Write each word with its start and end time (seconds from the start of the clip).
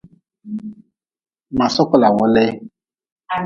Ma 1.57 1.67
sokla 1.75 2.07
welee. 2.17 2.51